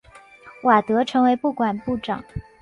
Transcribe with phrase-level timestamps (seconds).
[0.63, 2.23] 瓦德成为不管部长。